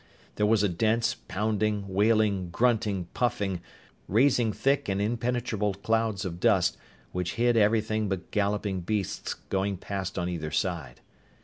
[0.33, 3.61] There was a dense, pounding, wailing, grunting, puffing,
[4.07, 6.75] raising thick and impenetrable clouds of dust
[7.11, 11.01] which hid everything but galloping beasts going past on either side.